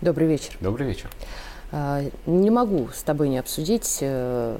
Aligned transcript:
Добрый 0.00 0.28
вечер. 0.28 0.56
Добрый 0.60 0.86
вечер. 0.86 1.10
А, 1.72 2.02
не 2.24 2.50
могу 2.50 2.88
с 2.94 3.02
тобой 3.02 3.28
не 3.28 3.38
обсудить. 3.38 3.98
Э, 4.00 4.56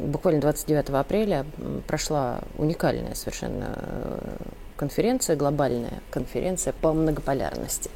буквально 0.00 0.40
29 0.40 0.90
апреля 0.90 1.46
прошла 1.86 2.40
уникальная 2.58 3.14
совершенно 3.14 3.74
э, 3.76 4.36
конференция, 4.82 5.36
глобальная 5.36 6.02
конференция 6.10 6.72
по 6.72 6.92
многополярности. 6.92 7.88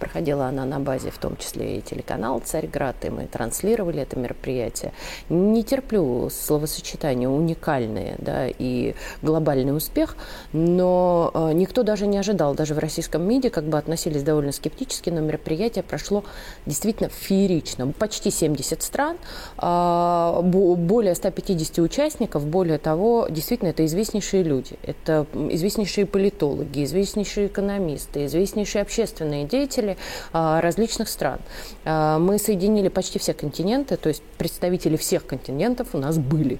Проходила 0.00 0.46
она 0.46 0.64
на 0.64 0.80
базе 0.80 1.12
в 1.12 1.18
том 1.18 1.36
числе 1.36 1.78
и 1.78 1.80
телеканал 1.80 2.40
«Царьград», 2.40 2.96
и 3.04 3.10
мы 3.10 3.28
транслировали 3.28 4.02
это 4.02 4.18
мероприятие. 4.18 4.92
Не 5.28 5.62
терплю 5.62 6.28
словосочетание 6.30 7.28
«уникальное» 7.28 8.16
да, 8.18 8.48
и 8.48 8.96
«глобальный 9.22 9.76
успех», 9.76 10.16
но 10.52 11.30
э, 11.32 11.52
никто 11.52 11.84
даже 11.84 12.08
не 12.08 12.18
ожидал, 12.18 12.56
даже 12.56 12.74
в 12.74 12.80
российском 12.80 13.22
МИДе 13.22 13.50
как 13.50 13.62
бы 13.62 13.78
относились 13.78 14.24
довольно 14.24 14.50
скептически, 14.50 15.10
но 15.10 15.20
мероприятие 15.20 15.84
прошло 15.84 16.24
действительно 16.66 17.08
феерично. 17.08 17.92
Почти 17.92 18.32
70 18.32 18.82
стран, 18.82 19.16
э, 19.58 20.40
более 20.42 21.14
150 21.14 21.78
участников, 21.78 22.44
более 22.46 22.78
того, 22.78 23.28
действительно, 23.30 23.68
это 23.68 23.84
известнейшие 23.86 24.42
люди, 24.42 24.76
это 24.82 25.24
известнейшие 25.32 26.04
политики, 26.04 26.31
политологи, 26.32 26.84
известнейшие 26.84 27.46
экономисты, 27.46 28.26
известнейшие 28.26 28.82
общественные 28.82 29.44
деятели 29.44 29.96
а, 30.32 30.60
различных 30.60 31.08
стран. 31.08 31.40
А, 31.84 32.18
мы 32.18 32.38
соединили 32.38 32.88
почти 32.88 33.18
все 33.18 33.34
континенты, 33.34 33.96
то 33.96 34.08
есть 34.08 34.22
представители 34.38 34.96
всех 34.96 35.26
континентов 35.26 35.88
у 35.94 35.98
нас 35.98 36.18
были 36.18 36.58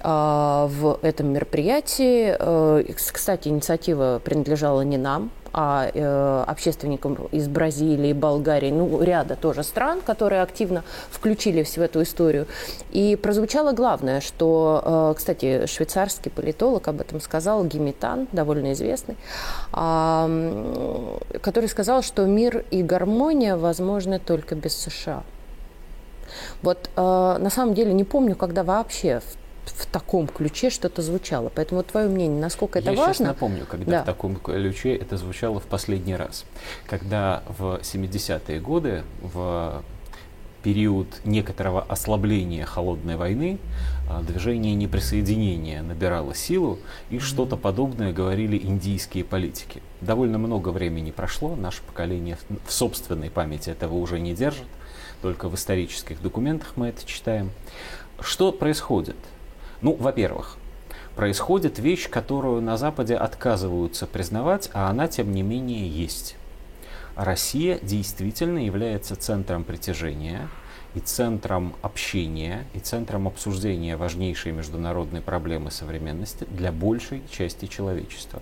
в 0.00 0.98
этом 1.02 1.32
мероприятии. 1.32 2.36
Э, 2.38 2.84
кстати, 2.94 3.48
инициатива 3.48 4.20
принадлежала 4.24 4.82
не 4.82 4.96
нам, 4.96 5.32
а 5.52 5.90
э, 5.92 6.44
общественникам 6.46 7.14
из 7.32 7.48
Бразилии, 7.48 8.12
Болгарии, 8.12 8.70
ну, 8.70 9.02
ряда 9.02 9.36
тоже 9.36 9.62
стран, 9.62 10.00
которые 10.00 10.42
активно 10.42 10.84
включились 11.10 11.76
в 11.76 11.80
эту 11.80 12.02
историю. 12.02 12.46
И 12.90 13.16
прозвучало 13.16 13.72
главное, 13.72 14.20
что, 14.20 14.82
э, 14.84 15.14
кстати, 15.16 15.66
швейцарский 15.66 16.30
политолог 16.30 16.86
об 16.88 17.00
этом 17.00 17.20
сказал, 17.20 17.64
Гимитан, 17.64 18.28
довольно 18.32 18.72
известный, 18.72 19.16
э, 19.72 21.18
который 21.40 21.68
сказал, 21.68 22.02
что 22.02 22.24
мир 22.26 22.64
и 22.70 22.82
гармония 22.82 23.56
возможны 23.56 24.18
только 24.18 24.54
без 24.54 24.76
США. 24.76 25.22
Вот 26.62 26.90
э, 26.94 27.00
на 27.00 27.50
самом 27.50 27.74
деле 27.74 27.92
не 27.92 28.04
помню, 28.04 28.36
когда 28.36 28.62
вообще 28.62 29.20
в 29.20 29.47
в 29.70 29.86
таком 29.86 30.26
ключе 30.26 30.70
что-то 30.70 31.02
звучало. 31.02 31.50
Поэтому 31.54 31.82
твое 31.82 32.08
мнение, 32.08 32.40
насколько 32.40 32.78
это 32.78 32.90
Я 32.90 32.96
важно? 32.96 33.10
Я 33.10 33.14
сейчас 33.14 33.26
напомню, 33.26 33.66
когда 33.66 33.90
да. 33.90 34.02
в 34.02 34.06
таком 34.06 34.36
ключе 34.36 34.94
это 34.94 35.16
звучало 35.16 35.60
в 35.60 35.66
последний 35.66 36.16
раз. 36.16 36.44
Когда 36.86 37.42
в 37.58 37.80
70-е 37.82 38.60
годы, 38.60 39.02
в 39.22 39.82
период 40.62 41.06
некоторого 41.24 41.82
ослабления 41.82 42.64
холодной 42.64 43.16
войны 43.16 43.58
а, 44.08 44.22
движение 44.22 44.74
неприсоединения 44.74 45.82
набирало 45.82 46.34
силу, 46.34 46.78
и 47.10 47.18
что-то 47.18 47.56
подобное 47.56 48.12
говорили 48.12 48.58
индийские 48.58 49.24
политики. 49.24 49.82
Довольно 50.00 50.38
много 50.38 50.70
времени 50.70 51.10
прошло, 51.10 51.54
наше 51.54 51.82
поколение 51.82 52.38
в 52.66 52.72
собственной 52.72 53.30
памяти 53.30 53.70
этого 53.70 53.94
уже 53.94 54.18
не 54.20 54.34
держит, 54.34 54.66
только 55.22 55.48
в 55.48 55.54
исторических 55.54 56.20
документах 56.20 56.72
мы 56.76 56.88
это 56.88 57.06
читаем. 57.06 57.50
Что 58.20 58.52
происходит? 58.52 59.16
Ну, 59.80 59.94
во-первых, 59.94 60.56
происходит 61.14 61.78
вещь, 61.78 62.08
которую 62.08 62.60
на 62.62 62.76
Западе 62.76 63.14
отказываются 63.16 64.06
признавать, 64.06 64.70
а 64.72 64.90
она, 64.90 65.06
тем 65.08 65.32
не 65.32 65.42
менее, 65.42 65.88
есть. 65.88 66.36
Россия 67.14 67.78
действительно 67.82 68.58
является 68.58 69.16
центром 69.16 69.64
притяжения 69.64 70.48
и 70.94 71.00
центром 71.00 71.74
общения, 71.82 72.64
и 72.74 72.80
центром 72.80 73.26
обсуждения 73.26 73.96
важнейшей 73.96 74.52
международной 74.52 75.20
проблемы 75.20 75.70
современности 75.70 76.46
для 76.50 76.72
большей 76.72 77.22
части 77.30 77.66
человечества. 77.66 78.40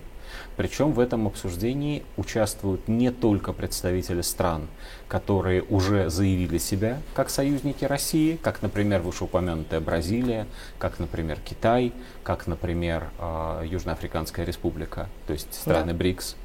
Причем 0.55 0.91
в 0.91 0.99
этом 0.99 1.27
обсуждении 1.27 2.03
участвуют 2.17 2.87
не 2.87 3.11
только 3.11 3.53
представители 3.53 4.21
стран, 4.21 4.67
которые 5.07 5.63
уже 5.63 6.09
заявили 6.09 6.57
себя 6.57 6.99
как 7.13 7.29
союзники 7.29 7.85
России, 7.85 8.37
как, 8.41 8.61
например, 8.61 9.01
вышеупомянутая 9.01 9.79
Бразилия, 9.79 10.47
как, 10.79 10.99
например, 10.99 11.39
Китай, 11.43 11.93
как, 12.23 12.47
например, 12.47 13.09
а, 13.19 13.63
Южноафриканская 13.63 14.45
республика, 14.45 15.09
то 15.27 15.33
есть 15.33 15.53
страны 15.53 15.93
да. 15.93 15.97
БРИКС. 15.97 16.35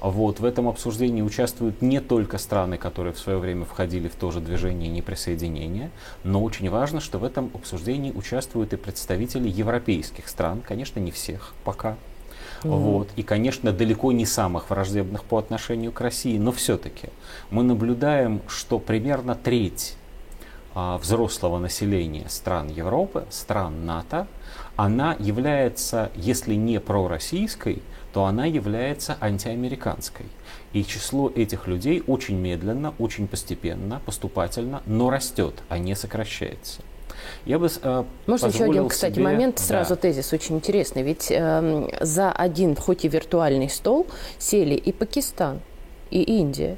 Вот, 0.00 0.40
в 0.40 0.44
этом 0.44 0.68
обсуждении 0.68 1.20
участвуют 1.20 1.82
не 1.82 2.00
только 2.00 2.38
страны, 2.38 2.78
которые 2.78 3.12
в 3.12 3.18
свое 3.18 3.38
время 3.38 3.64
входили 3.64 4.08
в 4.08 4.14
то 4.14 4.30
же 4.30 4.40
движение 4.40 4.88
неприсоединения, 4.88 5.90
но 6.24 6.42
очень 6.42 6.70
важно, 6.70 7.00
что 7.00 7.18
в 7.18 7.24
этом 7.24 7.50
обсуждении 7.54 8.10
участвуют 8.10 8.72
и 8.72 8.76
представители 8.76 9.48
европейских 9.48 10.28
стран, 10.28 10.62
конечно, 10.66 11.00
не 11.00 11.10
всех 11.10 11.54
пока, 11.64 11.96
Mm-hmm. 12.62 12.78
Вот. 12.78 13.08
И, 13.16 13.22
конечно, 13.22 13.72
далеко 13.72 14.12
не 14.12 14.26
самых 14.26 14.70
враждебных 14.70 15.24
по 15.24 15.38
отношению 15.38 15.92
к 15.92 16.00
России, 16.00 16.38
но 16.38 16.52
все-таки 16.52 17.08
мы 17.50 17.62
наблюдаем, 17.62 18.42
что 18.48 18.78
примерно 18.78 19.34
треть 19.34 19.96
а, 20.74 20.98
взрослого 20.98 21.58
населения 21.58 22.28
стран 22.28 22.68
Европы, 22.68 23.24
стран 23.30 23.86
НАТО, 23.86 24.26
она 24.76 25.16
является, 25.18 26.10
если 26.14 26.54
не 26.54 26.80
пророссийской, 26.80 27.82
то 28.12 28.24
она 28.24 28.44
является 28.46 29.16
антиамериканской. 29.20 30.26
И 30.72 30.84
число 30.84 31.30
этих 31.34 31.66
людей 31.66 32.02
очень 32.06 32.36
медленно, 32.36 32.94
очень 32.98 33.26
постепенно, 33.26 34.00
поступательно, 34.04 34.82
но 34.86 35.10
растет, 35.10 35.62
а 35.68 35.78
не 35.78 35.94
сокращается. 35.94 36.82
Я 37.44 37.58
бы 37.58 37.68
э, 37.82 38.04
Можно 38.26 38.46
еще 38.46 38.64
один, 38.64 38.88
кстати, 38.88 39.14
себе... 39.14 39.24
момент, 39.24 39.58
сразу 39.58 39.90
да. 39.90 39.96
тезис 39.96 40.32
очень 40.32 40.56
интересный. 40.56 41.02
Ведь 41.02 41.28
э, 41.30 41.88
за 42.00 42.32
один, 42.32 42.76
хоть 42.76 43.04
и 43.04 43.08
виртуальный 43.08 43.68
стол, 43.68 44.06
сели 44.38 44.74
и 44.74 44.92
Пакистан, 44.92 45.60
и 46.10 46.22
Индия, 46.22 46.76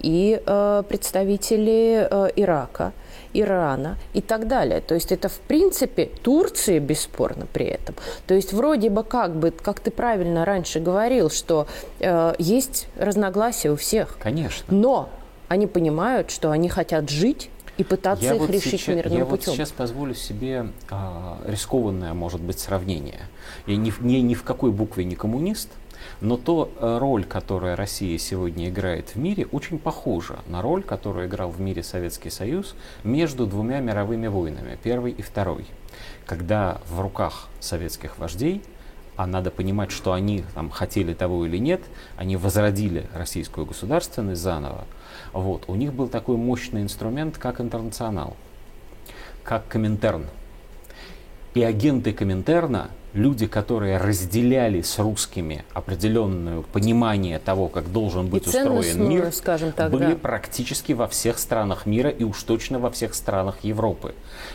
и 0.00 0.40
э, 0.44 0.82
представители 0.88 2.06
э, 2.10 2.30
Ирака, 2.36 2.92
Ирана 3.32 3.98
и 4.12 4.20
так 4.20 4.46
далее. 4.46 4.80
То 4.80 4.94
есть 4.94 5.12
это, 5.12 5.28
в 5.28 5.38
принципе, 5.40 6.06
Турция 6.22 6.78
бесспорно 6.78 7.46
при 7.52 7.66
этом. 7.66 7.94
То 8.26 8.34
есть 8.34 8.52
вроде 8.52 8.90
бы 8.90 9.02
как 9.02 9.34
бы, 9.34 9.50
как 9.50 9.80
ты 9.80 9.90
правильно 9.90 10.44
раньше 10.44 10.80
говорил, 10.80 11.30
что 11.30 11.66
э, 12.00 12.34
есть 12.38 12.86
разногласия 12.96 13.70
у 13.70 13.76
всех. 13.76 14.16
Конечно. 14.22 14.64
Но 14.74 15.08
они 15.48 15.66
понимают, 15.66 16.30
что 16.30 16.50
они 16.50 16.68
хотят 16.68 17.10
жить 17.10 17.50
и 17.76 17.84
пытаться 17.84 18.24
я 18.24 18.34
их 18.34 18.40
вот 18.40 18.50
решить 18.50 18.80
сейчас, 18.80 18.96
мирным 18.96 19.18
я 19.18 19.24
путем. 19.24 19.46
вот 19.46 19.56
сейчас 19.56 19.72
позволю 19.72 20.14
себе 20.14 20.68
а, 20.90 21.38
рискованное, 21.44 22.14
может 22.14 22.40
быть, 22.40 22.58
сравнение. 22.58 23.22
Я 23.66 23.76
ни, 23.76 23.92
ни, 24.00 24.16
ни 24.16 24.34
в 24.34 24.42
какой 24.44 24.70
букве 24.70 25.04
не 25.04 25.16
коммунист, 25.16 25.70
но 26.20 26.36
то 26.36 26.70
э, 26.78 26.98
роль, 26.98 27.24
которую 27.24 27.76
Россия 27.76 28.16
сегодня 28.18 28.68
играет 28.68 29.10
в 29.10 29.16
мире, 29.16 29.46
очень 29.50 29.78
похожа 29.78 30.38
на 30.46 30.62
роль, 30.62 30.82
которую 30.82 31.26
играл 31.26 31.50
в 31.50 31.60
мире 31.60 31.82
Советский 31.82 32.30
Союз 32.30 32.74
между 33.02 33.46
двумя 33.46 33.80
мировыми 33.80 34.26
войнами, 34.26 34.78
первой 34.82 35.12
и 35.12 35.22
второй. 35.22 35.66
Когда 36.26 36.80
в 36.88 37.00
руках 37.00 37.48
советских 37.60 38.18
вождей 38.18 38.62
а 39.16 39.26
надо 39.26 39.50
понимать, 39.50 39.90
что 39.90 40.12
они 40.12 40.44
там, 40.54 40.70
хотели 40.70 41.14
того 41.14 41.46
или 41.46 41.58
нет, 41.58 41.82
они 42.16 42.36
возродили 42.36 43.06
российскую 43.14 43.66
государственность 43.66 44.42
заново. 44.42 44.84
Вот. 45.32 45.64
У 45.68 45.74
них 45.74 45.92
был 45.92 46.08
такой 46.08 46.36
мощный 46.36 46.82
инструмент, 46.82 47.38
как 47.38 47.60
интернационал, 47.60 48.36
как 49.42 49.68
Коминтерн. 49.68 50.26
И 51.54 51.62
агенты 51.62 52.12
Коминтерна 52.12 52.90
люди, 53.14 53.46
которые 53.46 53.96
разделяли 53.96 54.82
с 54.82 54.98
русскими 54.98 55.64
определенное 55.72 56.62
понимание 56.62 57.38
того, 57.38 57.68
как 57.68 57.90
должен 57.92 58.26
быть 58.26 58.46
устроен 58.46 59.08
мир, 59.08 59.32
скажем 59.32 59.72
так, 59.72 59.90
были 59.90 60.12
да. 60.12 60.16
практически 60.16 60.92
во 60.92 61.06
всех 61.06 61.38
странах 61.38 61.86
мира 61.86 62.10
и 62.10 62.24
уж 62.24 62.42
точно 62.42 62.78
во 62.78 62.90
всех 62.90 63.14
странах 63.14 63.58
Европы. 63.62 64.14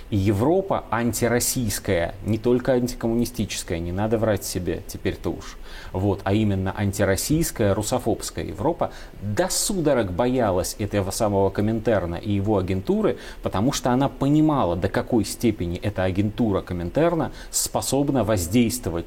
И 0.10 0.18
Европа 0.18 0.86
антироссийская, 0.92 2.16
не 2.26 2.38
только 2.38 2.74
антикоммунистическая, 2.74 3.80
не 3.80 3.92
надо 3.92 4.18
врать 4.18 4.44
себе 4.44 4.84
теперь-то 4.88 5.32
уж 5.32 5.58
вот, 5.94 6.22
а 6.24 6.34
именно 6.34 6.74
антироссийская, 6.78 7.74
русофобская 7.74 8.46
Европа 8.46 8.92
до 9.22 9.50
судорог 9.50 10.12
боялась 10.12 10.76
этого 10.80 11.12
самого 11.12 11.50
Коминтерна 11.50 12.16
и 12.16 12.32
его 12.32 12.58
агентуры, 12.58 13.18
потому 13.42 13.72
что 13.72 13.92
она 13.92 14.10
понимала, 14.10 14.76
до 14.76 14.90
какой 14.90 15.26
степени 15.26 15.78
эта 15.78 16.04
агентура 16.04 16.62
Коминтерна 16.62 17.32
способна 17.52 18.24
воздействовать 18.24 18.49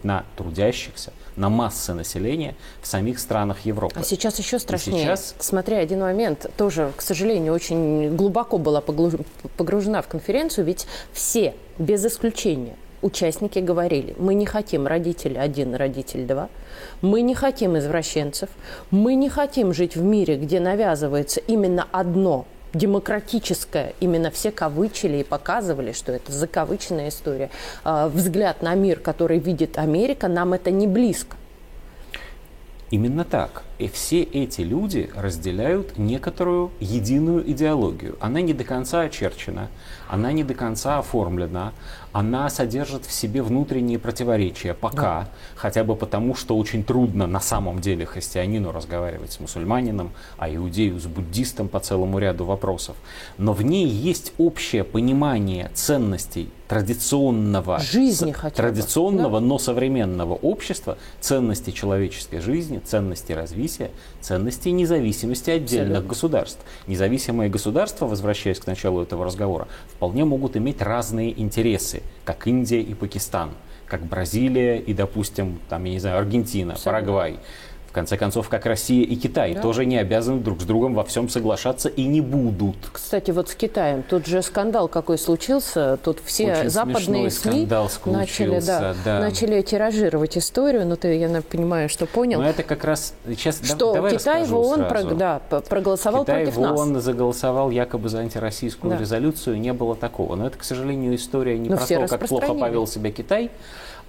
на 0.04 0.24
трудящихся, 0.36 1.12
на 1.36 1.48
массы 1.48 1.94
населения 1.94 2.54
в 2.80 2.86
самих 2.86 3.18
странах 3.18 3.60
Европы. 3.66 3.98
А 3.98 4.02
сейчас 4.02 4.38
еще 4.38 4.58
страшнее. 4.58 5.02
сейчас... 5.02 5.34
Смотри, 5.38 5.76
один 5.76 6.00
момент, 6.00 6.50
тоже, 6.56 6.92
к 6.96 7.02
сожалению, 7.02 7.54
очень 7.54 8.14
глубоко 8.14 8.58
была 8.58 8.80
погружена 8.80 10.02
в 10.02 10.08
конференцию, 10.08 10.66
ведь 10.66 10.86
все, 11.12 11.54
без 11.78 12.04
исключения, 12.04 12.76
участники 13.02 13.58
говорили, 13.58 14.14
мы 14.18 14.34
не 14.34 14.46
хотим 14.46 14.86
родитель 14.86 15.38
один, 15.38 15.74
родитель 15.74 16.26
два, 16.26 16.48
мы 17.00 17.22
не 17.22 17.34
хотим 17.34 17.76
извращенцев, 17.76 18.48
мы 18.90 19.14
не 19.14 19.28
хотим 19.28 19.72
жить 19.74 19.96
в 19.96 20.02
мире, 20.02 20.36
где 20.36 20.60
навязывается 20.60 21.40
именно 21.40 21.86
одно 21.92 22.46
демократическая. 22.74 23.94
Именно 24.00 24.30
все 24.30 24.50
кавычили 24.50 25.18
и 25.18 25.24
показывали, 25.24 25.92
что 25.92 26.12
это 26.12 26.32
закавыченная 26.32 27.08
история. 27.08 27.50
А, 27.84 28.08
взгляд 28.08 28.62
на 28.62 28.74
мир, 28.74 29.00
который 29.00 29.38
видит 29.38 29.78
Америка, 29.78 30.28
нам 30.28 30.52
это 30.52 30.70
не 30.70 30.86
близко. 30.86 31.36
Именно 32.90 33.24
так. 33.24 33.62
И 33.82 33.88
все 33.88 34.22
эти 34.22 34.60
люди 34.60 35.10
разделяют 35.12 35.98
некоторую 35.98 36.70
единую 36.78 37.50
идеологию. 37.50 38.16
Она 38.20 38.40
не 38.40 38.52
до 38.52 38.62
конца 38.62 39.00
очерчена, 39.00 39.70
она 40.08 40.30
не 40.30 40.44
до 40.44 40.54
конца 40.54 41.00
оформлена, 41.00 41.72
она 42.12 42.48
содержит 42.48 43.06
в 43.06 43.10
себе 43.10 43.42
внутренние 43.42 43.98
противоречия, 43.98 44.74
пока, 44.74 45.22
да. 45.22 45.28
хотя 45.56 45.82
бы 45.82 45.96
потому, 45.96 46.36
что 46.36 46.56
очень 46.56 46.84
трудно 46.84 47.26
на 47.26 47.40
самом 47.40 47.80
деле 47.80 48.06
христианину 48.06 48.70
разговаривать 48.70 49.32
с 49.32 49.40
мусульманином, 49.40 50.12
а 50.38 50.54
иудею 50.54 51.00
с 51.00 51.06
буддистом 51.06 51.68
по 51.68 51.80
целому 51.80 52.20
ряду 52.20 52.44
вопросов. 52.44 52.94
Но 53.36 53.52
в 53.52 53.62
ней 53.64 53.88
есть 53.88 54.32
общее 54.38 54.84
понимание 54.84 55.72
ценностей 55.74 56.50
традиционного, 56.68 57.78
жизни 57.80 58.32
хотя 58.32 58.56
традиционного, 58.56 59.40
да? 59.40 59.46
но 59.46 59.58
современного 59.58 60.34
общества, 60.34 60.96
ценностей 61.20 61.72
человеческой 61.74 62.40
жизни, 62.40 62.78
ценностей 62.78 63.34
развития, 63.34 63.62
ценностей 64.20 64.72
независимости 64.72 65.50
отдельных 65.50 65.98
Абсолютно. 65.98 66.08
государств. 66.08 66.60
Независимые 66.86 67.50
государства, 67.50 68.06
возвращаясь 68.06 68.58
к 68.58 68.66
началу 68.66 69.02
этого 69.02 69.24
разговора, 69.24 69.68
вполне 69.88 70.24
могут 70.24 70.56
иметь 70.56 70.82
разные 70.82 71.38
интересы, 71.40 72.02
как 72.24 72.46
Индия 72.46 72.80
и 72.80 72.94
Пакистан, 72.94 73.50
как 73.86 74.04
Бразилия 74.04 74.78
и, 74.78 74.94
допустим, 74.94 75.58
там, 75.68 75.84
я 75.84 75.92
не 75.92 75.98
знаю, 76.00 76.18
Аргентина, 76.18 76.72
Абсолютно. 76.72 77.00
Парагвай. 77.00 77.38
В 77.92 77.94
конце 77.94 78.16
концов, 78.16 78.48
как 78.48 78.64
Россия 78.64 79.04
и 79.04 79.16
Китай, 79.16 79.52
да. 79.52 79.60
тоже 79.60 79.84
не 79.84 79.98
обязаны 79.98 80.40
друг 80.40 80.62
с 80.62 80.64
другом 80.64 80.94
во 80.94 81.04
всем 81.04 81.28
соглашаться 81.28 81.90
и 81.90 82.04
не 82.04 82.22
будут. 82.22 82.76
Кстати, 82.90 83.32
вот 83.32 83.50
с 83.50 83.54
Китаем, 83.54 84.02
тут 84.02 84.24
же 84.24 84.40
скандал 84.40 84.88
какой 84.88 85.18
случился, 85.18 85.98
тут 86.02 86.18
все 86.24 86.54
Очень 86.54 86.70
западные 86.70 87.30
СМИ 87.30 87.68
начали, 88.06 88.60
да, 88.60 88.94
да. 89.04 89.20
начали 89.20 89.60
тиражировать 89.60 90.38
историю, 90.38 90.86
но 90.86 90.96
ты, 90.96 91.18
я 91.18 91.28
понимаю, 91.42 91.90
что 91.90 92.06
понял. 92.06 92.40
Но 92.40 92.48
это 92.48 92.62
как 92.62 92.82
раз 92.84 93.12
сейчас. 93.28 93.60
Что 93.62 93.92
давай 93.92 94.16
Китай 94.16 94.46
в 94.46 94.56
ООН 94.56 94.88
про, 94.88 95.02
да, 95.02 95.42
проголосовал 95.68 96.24
Китай 96.24 96.44
против 96.44 96.56
в 96.56 96.62
ООН 96.62 96.92
нас. 96.94 97.04
заголосовал 97.04 97.68
якобы 97.68 98.08
за 98.08 98.20
антироссийскую 98.20 98.94
да. 98.94 99.00
резолюцию, 99.00 99.60
не 99.60 99.74
было 99.74 99.96
такого. 99.96 100.34
Но 100.34 100.46
это, 100.46 100.56
к 100.56 100.64
сожалению, 100.64 101.14
история 101.14 101.58
не 101.58 101.68
но 101.68 101.76
про 101.76 101.86
то, 101.86 102.06
как 102.06 102.26
плохо 102.26 102.54
повел 102.54 102.86
себя 102.86 103.10
Китай, 103.10 103.50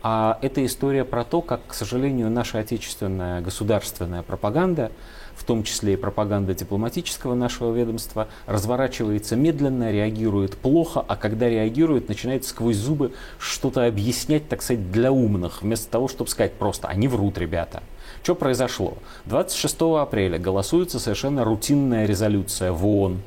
а 0.03 0.37
это 0.41 0.65
история 0.65 1.05
про 1.05 1.23
то, 1.23 1.41
как, 1.41 1.61
к 1.67 1.73
сожалению, 1.73 2.29
наша 2.29 2.59
отечественная 2.59 3.39
государственная 3.39 4.21
пропаганда, 4.21 4.91
в 5.33 5.45
том 5.45 5.63
числе 5.63 5.93
и 5.93 5.95
пропаганда 5.95 6.53
дипломатического 6.53 7.35
нашего 7.35 7.73
ведомства, 7.73 8.27
разворачивается 8.45 9.37
медленно, 9.37 9.93
реагирует 9.93 10.57
плохо, 10.57 11.03
а 11.07 11.15
когда 11.15 11.47
реагирует, 11.47 12.09
начинает 12.09 12.43
сквозь 12.43 12.75
зубы 12.75 13.13
что-то 13.39 13.87
объяснять, 13.87 14.49
так 14.49 14.61
сказать, 14.61 14.91
для 14.91 15.09
умных, 15.09 15.61
вместо 15.61 15.89
того, 15.89 16.09
чтобы 16.09 16.29
сказать 16.29 16.53
просто 16.53 16.89
«они 16.89 17.07
врут, 17.07 17.37
ребята». 17.37 17.81
Что 18.23 18.35
произошло? 18.35 18.97
26 19.25 19.81
апреля 20.01 20.37
голосуется 20.37 20.99
совершенно 20.99 21.45
рутинная 21.45 22.05
резолюция 22.05 22.73
в 22.73 22.85
ООН, 22.85 23.21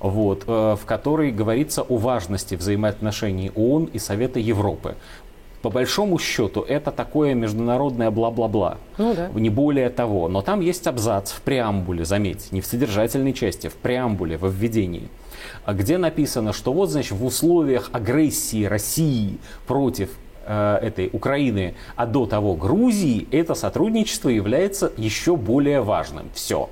вот, 0.00 0.44
э, 0.46 0.76
в 0.80 0.84
которой 0.84 1.30
говорится 1.30 1.82
о 1.82 1.96
важности 1.96 2.56
взаимоотношений 2.56 3.50
ООН 3.54 3.84
и 3.92 3.98
Совета 3.98 4.38
Европы 4.40 4.96
по 5.66 5.70
большому 5.70 6.20
счету 6.20 6.60
это 6.60 6.92
такое 6.92 7.34
международное 7.34 8.12
бла-бла-бла. 8.12 8.78
Ну, 8.98 9.14
да. 9.14 9.30
Не 9.34 9.50
более 9.50 9.90
того. 9.90 10.28
Но 10.28 10.40
там 10.40 10.60
есть 10.60 10.86
абзац 10.86 11.32
в 11.32 11.40
преамбуле, 11.40 12.04
заметьте, 12.04 12.46
не 12.52 12.60
в 12.60 12.66
содержательной 12.66 13.32
части, 13.32 13.66
в 13.66 13.74
преамбуле, 13.74 14.36
во 14.36 14.46
введении, 14.46 15.08
где 15.66 15.98
написано, 15.98 16.52
что 16.52 16.72
вот, 16.72 16.90
значит, 16.90 17.18
в 17.18 17.24
условиях 17.24 17.90
агрессии 17.92 18.64
России 18.64 19.38
против 19.66 20.10
э, 20.44 20.78
этой 20.82 21.10
Украины, 21.12 21.74
а 21.96 22.06
до 22.06 22.26
того 22.26 22.54
Грузии, 22.54 23.26
это 23.32 23.56
сотрудничество 23.56 24.28
является 24.28 24.92
еще 24.96 25.34
более 25.34 25.80
важным. 25.80 26.30
Все. 26.32 26.70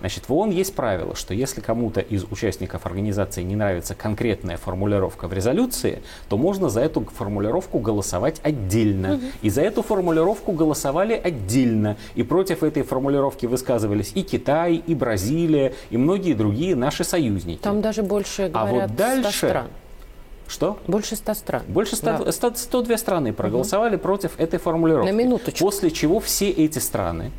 Значит, 0.00 0.28
в 0.28 0.32
ООН 0.32 0.50
есть 0.50 0.74
правило, 0.74 1.14
что 1.14 1.34
если 1.34 1.60
кому-то 1.60 2.00
из 2.00 2.24
участников 2.24 2.86
организации 2.86 3.42
не 3.42 3.54
нравится 3.54 3.94
конкретная 3.94 4.56
формулировка 4.56 5.28
в 5.28 5.32
резолюции, 5.32 6.02
то 6.28 6.36
можно 6.36 6.68
за 6.68 6.80
эту 6.80 7.04
формулировку 7.04 7.78
голосовать 7.78 8.40
отдельно. 8.42 9.14
Угу. 9.14 9.22
И 9.42 9.50
за 9.50 9.62
эту 9.62 9.82
формулировку 9.82 10.52
голосовали 10.52 11.14
отдельно. 11.14 11.96
И 12.14 12.22
против 12.22 12.62
этой 12.62 12.82
формулировки 12.82 13.46
высказывались 13.46 14.12
и 14.14 14.22
Китай, 14.22 14.76
и 14.76 14.94
Бразилия, 14.94 15.74
и 15.90 15.96
многие 15.96 16.32
другие 16.34 16.74
наши 16.74 17.04
союзники. 17.04 17.60
Там 17.62 17.82
даже 17.82 18.02
больше 18.02 18.48
говорят 18.48 18.84
а 18.84 18.86
вот 18.88 18.96
дальше, 18.96 19.30
100 19.30 19.48
стран. 19.48 19.66
Что? 20.48 20.78
Больше 20.86 21.14
100 21.14 21.34
стран. 21.34 21.62
Больше 21.68 21.96
100, 21.96 22.24
да. 22.24 22.32
100, 22.32 22.54
102 22.56 22.96
страны 22.96 23.32
проголосовали 23.32 23.96
угу. 23.96 24.02
против 24.02 24.40
этой 24.40 24.58
формулировки. 24.58 25.10
На 25.10 25.14
минуточку. 25.14 25.64
После 25.64 25.90
чего 25.90 26.20
все 26.20 26.48
эти 26.50 26.78
страны 26.78 27.30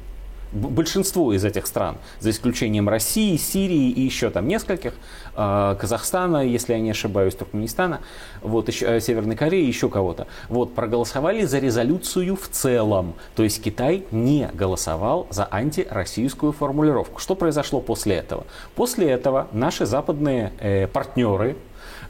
большинство 0.51 1.33
из 1.33 1.45
этих 1.45 1.65
стран, 1.65 1.97
за 2.19 2.29
исключением 2.29 2.89
России, 2.89 3.37
Сирии 3.37 3.89
и 3.89 4.01
еще 4.01 4.29
там 4.29 4.47
нескольких, 4.47 4.93
а, 5.35 5.75
Казахстана, 5.75 6.45
если 6.45 6.73
я 6.73 6.79
не 6.79 6.91
ошибаюсь, 6.91 7.35
Туркменистана, 7.35 8.01
вот, 8.41 8.67
еще, 8.67 8.97
э, 8.97 8.99
Северной 8.99 9.35
Кореи, 9.35 9.65
еще 9.65 9.89
кого-то, 9.89 10.27
вот, 10.49 10.75
проголосовали 10.75 11.45
за 11.45 11.59
резолюцию 11.59 12.35
в 12.35 12.47
целом. 12.49 13.13
То 13.35 13.43
есть 13.43 13.63
Китай 13.63 14.05
не 14.11 14.49
голосовал 14.53 15.27
за 15.29 15.47
антироссийскую 15.49 16.51
формулировку. 16.51 17.19
Что 17.19 17.35
произошло 17.35 17.79
после 17.81 18.15
этого? 18.15 18.45
После 18.75 19.09
этого 19.09 19.47
наши 19.51 19.85
западные 19.85 20.51
э, 20.59 20.87
партнеры 20.87 21.55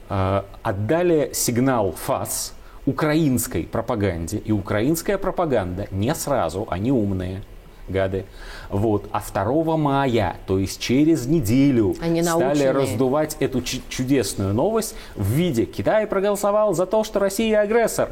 э, 0.10 0.44
отдали 0.64 1.32
сигнал 1.34 1.92
ФАС, 1.92 2.54
украинской 2.86 3.64
пропаганде. 3.64 4.38
И 4.38 4.52
украинская 4.52 5.18
пропаганда 5.18 5.88
не 5.92 6.14
сразу, 6.16 6.68
они 6.70 6.92
умные, 6.92 7.44
гады. 7.92 8.26
Вот. 8.70 9.06
А 9.12 9.22
2 9.22 9.78
мая, 9.78 10.38
то 10.48 10.58
есть 10.58 10.80
через 10.80 11.28
неделю, 11.28 11.96
Они 12.02 12.24
стали 12.24 12.66
раздувать 12.66 13.38
эту 13.40 13.62
чудесную 13.62 14.54
новость 14.54 14.96
в 15.16 15.30
виде 15.32 15.66
«Китай 15.66 16.08
проголосовал 16.08 16.74
за 16.74 16.86
то, 16.86 17.04
что 17.04 17.20
Россия 17.20 17.62
агрессор». 17.62 18.10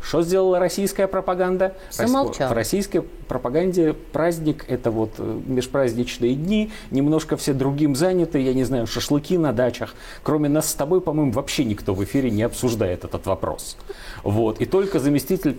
Что 0.00 0.22
сделала 0.22 0.58
российская 0.58 1.08
пропаганда? 1.08 1.74
Замолчал. 1.90 2.50
В 2.50 2.52
российской 2.52 3.00
пропаганде 3.00 3.92
праздник– 4.12 4.64
это 4.68 4.90
вот 4.90 5.14
э, 5.18 5.40
межпраздничные 5.46 6.34
дни, 6.34 6.70
немножко 6.90 7.36
все 7.36 7.52
другим 7.52 7.96
заняты, 7.96 8.38
я 8.38 8.54
не 8.54 8.64
знаю, 8.64 8.86
шашлыки 8.86 9.36
на 9.36 9.52
дачах. 9.52 9.94
Кроме 10.22 10.48
нас 10.48 10.70
с 10.70 10.74
тобой, 10.74 11.00
по-моему, 11.00 11.32
вообще 11.32 11.64
никто 11.64 11.92
в 11.94 12.04
эфире 12.04 12.30
не 12.30 12.42
обсуждает 12.42 13.04
этот 13.04 13.26
вопрос. 13.26 13.76
Вот. 14.22 14.60
И 14.60 14.64
только 14.64 15.00
заместитель 15.00 15.56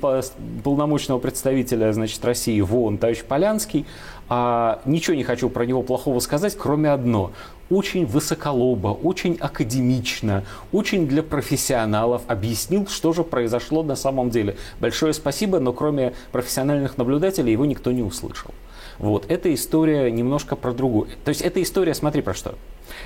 полномочного 0.63 1.19
представителя 1.19 1.91
значит, 1.91 2.23
России 2.23 2.61
в 2.61 2.75
ООН, 2.75 2.99
товарищ 2.99 3.23
Полянский, 3.23 3.85
а, 4.29 4.81
ничего 4.85 5.15
не 5.15 5.23
хочу 5.23 5.49
про 5.49 5.65
него 5.65 5.83
плохого 5.83 6.19
сказать, 6.19 6.57
кроме 6.57 6.89
одно 6.89 7.31
очень 7.69 8.05
высоколобо, 8.05 8.89
очень 8.89 9.37
академично, 9.39 10.43
очень 10.71 11.07
для 11.07 11.23
профессионалов 11.23 12.21
объяснил, 12.27 12.87
что 12.87 13.13
же 13.13 13.23
произошло 13.23 13.83
на 13.83 13.95
самом 13.95 14.29
деле. 14.29 14.55
Большое 14.79 15.13
спасибо, 15.13 15.59
но 15.59 15.73
кроме 15.73 16.13
профессиональных 16.31 16.97
наблюдателей 16.97 17.51
его 17.51 17.65
никто 17.65 17.91
не 17.91 18.03
услышал. 18.03 18.53
Вот, 18.99 19.25
эта 19.29 19.53
история 19.53 20.09
немножко 20.11 20.55
про 20.55 20.73
другую. 20.73 21.09
То 21.23 21.29
есть 21.29 21.41
эта 21.41 21.61
история, 21.61 21.93
смотри 21.93 22.21
про 22.21 22.33
что. 22.33 22.55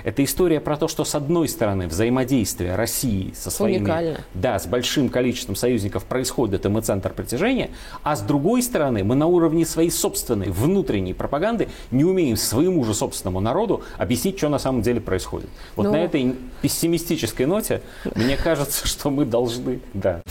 Это 0.03 0.23
история 0.23 0.59
про 0.59 0.77
то, 0.77 0.87
что 0.87 1.05
с 1.05 1.15
одной 1.15 1.47
стороны 1.47 1.87
взаимодействие 1.87 2.75
России 2.75 3.33
со 3.35 3.49
своими, 3.49 3.83
Уникально. 3.83 4.19
да, 4.33 4.59
с 4.59 4.67
большим 4.67 5.09
количеством 5.09 5.55
союзников 5.55 6.05
происходит, 6.05 6.65
и 6.65 6.69
мы 6.69 6.81
центр 6.81 7.11
притяжения, 7.11 7.71
а 8.03 8.15
с 8.15 8.21
другой 8.21 8.61
стороны 8.63 9.03
мы 9.03 9.15
на 9.15 9.27
уровне 9.27 9.65
своей 9.65 9.91
собственной 9.91 10.49
внутренней 10.49 11.13
пропаганды 11.13 11.69
не 11.91 12.03
умеем 12.03 12.37
своему 12.37 12.83
же 12.83 12.93
собственному 12.93 13.39
народу 13.39 13.83
объяснить, 13.97 14.37
что 14.37 14.49
на 14.49 14.59
самом 14.59 14.81
деле 14.81 15.01
происходит. 15.01 15.49
Вот 15.75 15.83
Но... 15.83 15.91
на 15.91 15.97
ну. 15.97 16.03
этой 16.03 16.35
пессимистической 16.61 17.45
ноте 17.45 17.81
мне 18.15 18.37
кажется, 18.37 18.87
что 18.87 19.09
мы 19.09 19.25
должны, 19.25 19.81
да. 19.93 20.21